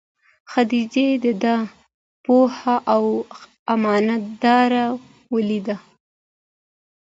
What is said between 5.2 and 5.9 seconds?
ولیده.